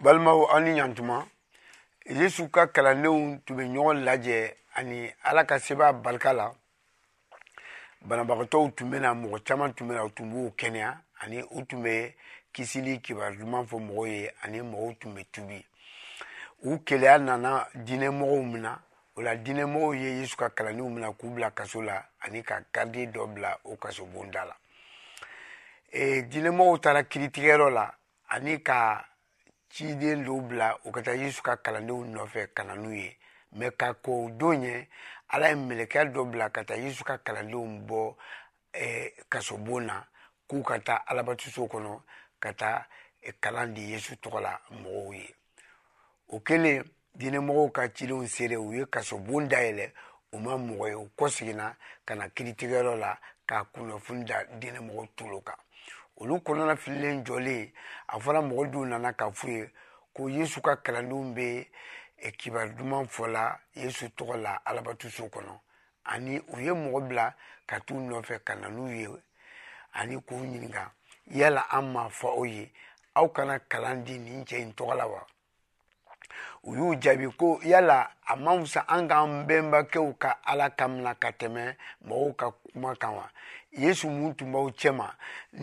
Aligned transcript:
balimaw 0.00 0.46
an 0.56 0.62
ni 0.64 0.72
ɲantuma 0.80 1.26
yesu 2.06 2.48
ka 2.50 2.66
kalandenw 2.72 3.38
tun 3.44 3.56
bɛ 3.56 3.62
ɲɔgɔn 3.74 4.02
lajɛ 4.06 4.56
ani 4.76 5.12
ala 5.22 5.44
ka 5.44 5.58
sebaa 5.58 5.92
barika 5.92 6.32
la 6.32 6.52
banabagatɔw 8.00 8.70
tun 8.74 8.88
bɛ 8.90 8.98
na 9.00 9.12
mɔgɔ 9.12 9.44
caman 9.44 9.74
tun 9.74 9.88
bɛ 9.88 9.92
na 9.94 10.04
u 10.04 10.10
tun 10.12 10.30
b'u 10.32 10.50
kɛnɛya 10.56 10.96
ani 11.20 11.44
u 11.50 11.66
tun 11.66 11.82
bɛ 11.82 12.14
kisili 12.52 13.02
kibaru 13.02 13.36
duman 13.36 13.66
fɔ 13.66 13.76
mɔgɔw 13.78 14.08
ye 14.08 14.32
ani 14.42 14.60
mɔgɔw 14.62 14.98
tun 14.98 15.14
bɛ 15.14 15.24
tubi 15.30 15.64
u 16.64 16.78
keleya 16.78 17.18
nana 17.18 17.68
diinɛmɔgɔw 17.74 18.42
mina 18.52 18.80
o 19.16 19.20
la 19.22 19.34
diinɛmɔgɔw 19.36 19.94
ye 20.00 20.18
yesu 20.20 20.34
ka 20.36 20.48
kalandenw 20.48 20.88
mina 20.88 21.12
k'u 21.12 21.28
bila 21.34 21.50
kaso 21.50 21.80
la 21.82 22.02
ani 22.22 22.42
ka 22.42 22.58
garidi 22.72 23.06
dɔ 23.12 23.26
bila 23.34 23.58
o 23.64 23.76
kaso 23.76 24.06
bonda 24.06 24.46
la 24.46 24.56
e, 25.92 26.22
diinɛmɔgɔw 26.22 26.80
taara 26.80 27.02
kiritigɛyɔrɔ 27.04 27.70
la 27.70 27.92
ani 28.30 28.62
ka 28.62 29.04
ciden 29.70 30.24
dɔw 30.26 30.40
bila 30.48 30.68
u 30.84 30.90
ka 30.94 31.00
taa 31.06 31.14
yesu 31.22 31.40
ka 31.46 31.54
kalandenw 31.64 32.02
nɔfɛ 32.14 32.42
ka 32.56 32.62
na 32.68 32.74
n'u 32.82 32.92
ye 33.00 33.08
mɛ 33.58 33.66
ka 33.80 33.88
ko 34.04 34.10
o 34.24 34.28
don 34.40 34.56
ɲɛ 34.62 34.74
ala 35.34 35.46
ye 35.48 35.54
mɛlɛkɛ 35.68 36.00
dɔ 36.14 36.20
bila 36.30 36.46
ka 36.54 36.62
taa 36.68 36.76
yesu 36.84 37.02
ka 37.08 37.14
kalandenw 37.26 37.64
bɔ 37.88 38.00
eh, 38.72 39.10
kasobon 39.32 39.82
na 39.86 39.96
k'u 40.48 40.58
ka 40.68 40.76
taa 40.86 40.98
alabatuso 41.10 41.62
kɔnɔ 41.72 41.94
ka 42.42 42.52
taa 42.52 42.86
eh, 43.22 43.32
kalan 43.42 43.74
di 43.74 43.82
yesu 43.92 44.14
tɔgɔ 44.22 44.40
la 44.42 44.52
mɔgɔw 44.82 45.14
ye 45.18 45.34
o 46.28 46.40
kɛlen 46.40 46.84
diinɛmɔgɔw 47.18 47.72
ka 47.72 47.82
cidenw 47.96 48.26
seere 48.26 48.56
u 48.58 48.72
ye 48.74 48.86
kasobon 48.86 49.48
dayɛlɛ 49.50 49.92
u 50.32 50.38
ma 50.38 50.54
mɔgɔ 50.56 50.86
ye 50.88 50.94
u 50.94 51.10
kɔseginna 51.18 51.76
ka 52.06 52.14
na 52.14 52.26
kiritigɛyɔrɔ 52.28 52.98
la 52.98 53.18
k'a 53.46 53.64
kunnafoni 53.72 54.24
da 54.26 54.42
diinɛmɔgɔ 54.58 55.08
tolo 55.14 55.40
kan 55.42 55.56
olu 56.22 56.34
kɔnɔna 56.46 56.74
fililen 56.82 57.18
jɔlen 57.26 57.64
a 58.14 58.20
fɔra 58.22 58.40
mɔgɔ 58.48 58.62
dɔw 58.72 58.84
nana 58.90 59.10
k'a 59.18 59.26
f'u 59.38 59.48
ye 59.54 59.64
ko 60.14 60.22
yesu 60.36 60.58
ka 60.66 60.72
kalandenw 60.84 61.32
bɛ 61.36 61.48
kibaru 62.38 62.72
duman 62.78 63.06
fɔla 63.14 63.44
yesu 63.80 64.06
tɔgɔ 64.16 64.36
la 64.44 64.52
alabatuso 64.68 65.24
kɔnɔ 65.34 65.60
ani 66.12 66.34
u 66.38 66.56
ye 66.60 66.72
mɔgɔ 66.72 67.08
bila 67.08 67.26
ka 67.68 67.76
t'u 67.86 67.96
nɔfɛ 68.08 68.44
ka 68.44 68.54
na 68.54 68.68
n'u 68.68 68.86
ye 69.00 69.06
ani 69.94 70.16
k'u 70.20 70.36
ɲininka 70.44 70.92
yala 71.30 71.64
an 71.70 71.92
ma 71.92 72.08
fɔ 72.10 72.26
aw 72.36 72.44
ye 72.44 72.72
aw 73.16 73.28
kana 73.32 73.58
kalan 73.60 74.04
di 74.04 74.18
nin 74.18 74.44
cɛ 74.44 74.58
in 74.60 74.74
tɔgɔ 74.74 74.96
la 74.96 75.06
wa 75.06 75.26
u 76.64 76.74
y'u 76.74 76.94
jaabi 77.02 77.26
ko 77.38 77.58
yala 77.64 77.98
a 78.24 78.32
ma 78.42 78.52
fusa 78.60 78.80
an 78.94 79.08
k'an 79.08 79.30
bɛnbakɛw 79.46 80.10
ka 80.22 80.30
ala 80.50 80.66
kamina 80.78 81.12
ka 81.22 81.30
tɛmɛ 81.38 81.64
mɔgɔw 82.06 82.30
ka 82.40 82.46
kuma 82.62 82.92
kan 83.00 83.14
wa 83.16 83.26
yesu 83.82 84.06
mun 84.08 84.34
tun 84.36 84.52
b'aw 84.52 84.66
cɛma 84.80 85.06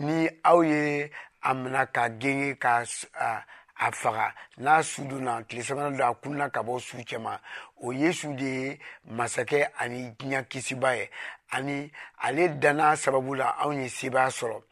ni 0.02 0.28
aw 0.50 0.60
ye 0.70 1.10
a 1.48 1.54
mina 1.54 1.86
ka 1.94 2.02
genge 2.20 2.58
ka 2.62 2.82
uh, 3.26 3.42
a 3.80 3.92
faga 3.92 4.34
n'a 4.58 4.82
su 4.82 5.04
donna 5.06 5.42
tile 5.48 5.62
sabanan 5.62 5.96
don 5.96 6.08
a 6.10 6.14
kunna 6.14 6.50
ka 6.50 6.62
bɔ 6.62 6.80
su 6.80 6.96
cɛma 6.96 7.38
o 7.82 7.90
yesu 7.92 8.34
de 8.34 8.44
ye 8.44 8.78
masakɛ 9.10 9.70
ani 9.78 10.14
diɲɛ 10.18 10.48
kisiba 10.48 10.96
ye 10.96 11.10
ani 11.50 11.90
ale 12.22 12.48
danna 12.58 12.96
sababu 12.96 13.34
la 13.36 13.52
anw 13.62 13.72
ye 13.82 13.88
sebaaya 13.88 14.28
sɔrɔ 14.30 14.62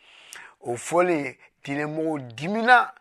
o 0.61 0.73
fɔlen 0.77 1.37
diinɛmɔgɔw 1.65 2.35
dimina 2.37 2.93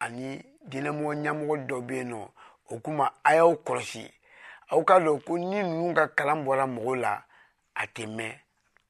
ani 0.00 0.44
diinɛmɔgɔ 0.70 1.12
ɲɛmɔgɔ 1.22 1.56
dɔ 1.68 1.76
bɛ 1.86 1.94
yen 1.98 2.08
nɔ 2.12 2.20
o 2.72 2.78
kuma 2.84 3.06
a 3.22 3.30
y'aw 3.36 3.52
kɔlɔsi 3.66 4.02
aw 4.72 4.80
k'a 4.86 4.96
dɔn 5.04 5.18
ko 5.26 5.32
ni 5.38 5.46
ninnu 5.62 5.94
ka 5.96 6.06
kalan 6.16 6.44
bɔra 6.44 6.64
mɔgɔw 6.66 6.94
la 7.02 7.24
a 7.74 7.86
tɛ 7.94 8.04
mɛn 8.06 8.32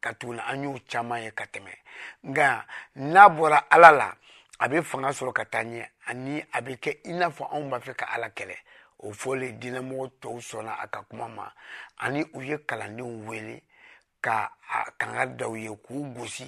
ka 0.03 0.11
tuguni 0.19 0.41
an 0.41 0.63
y'o 0.63 0.75
caman 0.91 1.23
ye 1.23 1.31
ka 1.33 1.45
tɛmɛ 1.53 1.73
nka 2.23 2.67
n'a 2.95 3.23
bɔra 3.29 3.65
ala 3.71 3.91
la 3.91 4.15
a 4.61 4.69
bɛ 4.69 4.83
fanga 4.85 5.09
sɔrɔ 5.13 5.33
ka 5.35 5.45
taa 5.45 5.63
ɲɛ 5.65 5.89
ani 6.07 6.45
a 6.55 6.61
bɛ 6.63 6.77
kɛ 6.83 6.99
i 7.07 7.13
n'a 7.15 7.31
fɔ 7.31 7.49
anw 7.53 7.69
b'a 7.71 7.81
fɛ 7.81 7.95
ka 7.97 8.07
ala 8.15 8.29
kɛlɛ 8.29 8.57
o 9.01 9.11
fɔlen 9.13 9.59
diinɛmɔgɔ 9.61 10.11
tɔw 10.21 10.37
sɔnna 10.51 10.79
a 10.83 10.87
ka 10.89 11.03
kuma 11.09 11.29
ma 11.29 11.51
ani 11.99 12.23
u 12.35 12.41
ye 12.43 12.59
kalandenw 12.67 13.25
wele 13.27 13.63
ka 14.21 14.53
a 14.75 14.91
kanga 14.99 15.27
daw 15.27 15.55
ye 15.57 15.69
k'u 15.71 16.05
gosi 16.15 16.47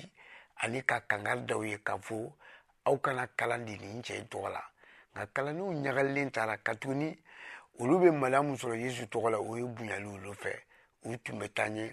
ani 0.62 0.82
ka 0.84 1.00
kanga 1.08 1.36
daw 1.36 1.62
ye 1.64 1.78
k'a 1.82 1.98
fɔ 2.02 2.30
aw 2.86 2.96
kana 3.00 3.26
kalan 3.36 3.64
di 3.64 3.78
nin 3.78 4.02
cɛ 4.02 4.28
tɔgɔ 4.28 4.52
la 4.52 4.62
nka 5.16 5.24
kalandenw 5.34 5.70
ɲagalilen 5.84 6.30
taara 6.34 6.54
ka 6.66 6.72
tuguni 6.80 7.08
olu 7.80 7.94
bɛ 8.02 8.08
mala 8.20 8.38
min 8.46 8.58
sɔrɔ 8.60 8.76
yesu 8.84 9.02
tɔgɔ 9.12 9.28
la 9.32 9.38
o 9.48 9.56
ye 9.56 9.64
bonyali 9.76 10.08
olu 10.16 10.32
fɛ 10.42 10.52
u 11.06 11.10
tun 11.22 11.38
bɛ 11.40 11.46
taa 11.56 11.68
ɲɛ 11.74 11.86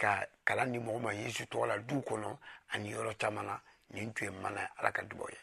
ka 0.00 0.10
kalan 0.46 0.72
di 0.72 0.78
mɔgɔ 0.78 0.98
ma 1.02 1.10
yesu 1.12 1.42
tɔgɔ 1.50 1.66
la 1.68 1.76
du 1.78 1.94
kɔnɔ 2.08 2.30
ani 2.72 2.88
yɔrɔ 2.94 3.12
caman 3.18 3.46
na 3.46 3.60
nin 3.94 4.14
tun 4.14 4.26
ye 4.26 4.32
mana 4.42 4.62
ala 4.78 4.92
ka 4.92 5.02
dubaw 5.02 5.28
ye 5.34 5.38